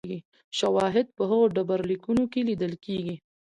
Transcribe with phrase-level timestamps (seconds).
[0.57, 3.15] شواهد په هغو ډبرلیکونو کې لیدل کېږي